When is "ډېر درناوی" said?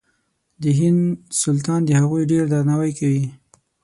2.31-2.91